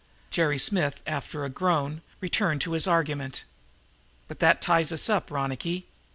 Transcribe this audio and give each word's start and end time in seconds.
Jerry 0.31 0.57
Smith, 0.57 1.03
after 1.05 1.45
a 1.45 1.49
groan, 1.51 2.01
returned 2.21 2.59
to 2.61 2.71
his 2.71 2.87
argument. 2.87 3.43
"But 4.27 4.39
that 4.39 4.59
ties 4.59 4.91
us 4.91 5.11
up, 5.11 5.29
Ronicky. 5.29 5.85